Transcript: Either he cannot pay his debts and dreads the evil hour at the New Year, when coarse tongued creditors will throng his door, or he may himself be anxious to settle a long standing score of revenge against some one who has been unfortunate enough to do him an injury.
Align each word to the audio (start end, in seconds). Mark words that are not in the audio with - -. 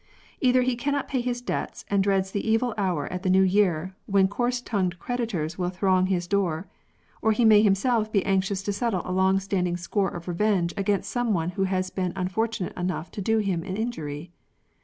Either 0.39 0.63
he 0.63 0.75
cannot 0.75 1.07
pay 1.07 1.21
his 1.21 1.41
debts 1.43 1.85
and 1.87 2.01
dreads 2.01 2.31
the 2.31 2.49
evil 2.49 2.73
hour 2.75 3.05
at 3.13 3.21
the 3.21 3.29
New 3.29 3.43
Year, 3.43 3.95
when 4.07 4.27
coarse 4.27 4.59
tongued 4.59 4.97
creditors 4.97 5.59
will 5.59 5.69
throng 5.69 6.07
his 6.07 6.25
door, 6.27 6.67
or 7.21 7.33
he 7.33 7.45
may 7.45 7.61
himself 7.61 8.11
be 8.11 8.25
anxious 8.25 8.63
to 8.63 8.73
settle 8.73 9.03
a 9.05 9.11
long 9.13 9.39
standing 9.39 9.77
score 9.77 10.09
of 10.09 10.27
revenge 10.27 10.73
against 10.75 11.11
some 11.11 11.35
one 11.35 11.49
who 11.51 11.65
has 11.65 11.91
been 11.91 12.13
unfortunate 12.15 12.75
enough 12.75 13.11
to 13.11 13.21
do 13.21 13.37
him 13.37 13.61
an 13.61 13.77
injury. 13.77 14.31